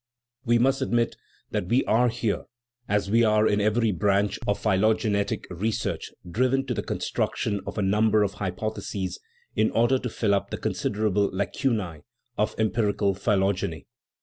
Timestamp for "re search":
5.51-6.09